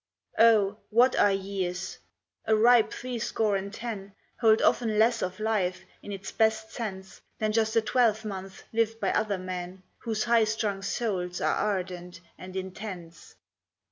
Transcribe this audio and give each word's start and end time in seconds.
Oh! 0.39 0.79
what 0.89 1.15
are 1.15 1.31
years? 1.31 1.99
A 2.45 2.55
ripe 2.55 2.91
three 2.91 3.19
score 3.19 3.55
and 3.55 3.71
ten 3.71 4.15
Hold 4.39 4.59
often 4.63 4.97
less 4.97 5.21
of 5.21 5.39
life, 5.39 5.81
in 6.01 6.11
its 6.11 6.31
best 6.31 6.71
sense, 6.71 7.21
Than 7.37 7.51
just 7.51 7.75
a 7.75 7.83
twelvemonth 7.83 8.63
lived 8.73 8.99
by 8.99 9.11
other 9.13 9.37
men, 9.37 9.83
Whose 9.99 10.23
high 10.23 10.45
strung 10.45 10.81
souls 10.81 11.39
are 11.39 11.53
ardent 11.53 12.19
and 12.35 12.55
intense. 12.55 13.35